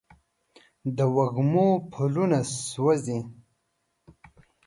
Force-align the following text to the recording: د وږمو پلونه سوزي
د 0.97 0.99
وږمو 1.15 1.67
پلونه 1.91 2.39
سوزي 2.69 3.19